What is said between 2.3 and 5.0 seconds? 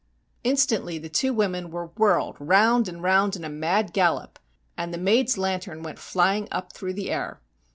round and round in a mad gallop, and the